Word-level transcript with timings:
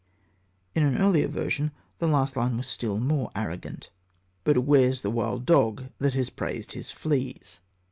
In 0.73 0.81
an 0.81 0.97
earlier 0.97 1.27
version, 1.27 1.69
the 1.99 2.07
last 2.07 2.35
line 2.35 2.57
was 2.57 2.65
still 2.65 2.97
more 2.99 3.29
arrogant: 3.35 3.91
But 4.43 4.57
where's 4.63 5.01
the 5.03 5.11
wild 5.11 5.45
dog 5.45 5.89
that 5.99 6.15
has 6.15 6.31
praised 6.31 6.71
his 6.71 6.89
fleas? 6.89 7.59